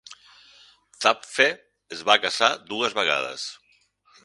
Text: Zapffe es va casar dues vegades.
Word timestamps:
Zapffe 1.03 1.47
es 1.97 2.01
va 2.09 2.17
casar 2.25 2.51
dues 2.73 2.99
vegades. 3.03 3.47